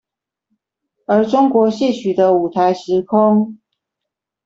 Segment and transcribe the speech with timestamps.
[1.05, 3.59] 而中國戲曲的舞臺時空